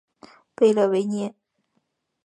[0.55, 1.35] 贝勒维涅。